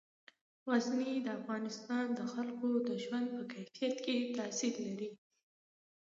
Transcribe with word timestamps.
غزني 0.69 1.11
د 1.25 1.27
افغانستان 1.39 2.05
د 2.17 2.19
خلکو 2.33 2.69
د 2.87 2.89
ژوند 3.03 3.27
په 3.49 3.63
کیفیت 3.77 4.23
تاثیر 4.37 4.73
لري. 4.87 5.09